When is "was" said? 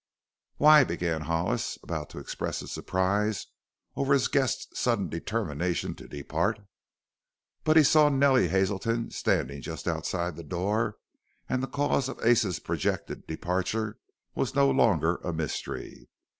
14.33-14.55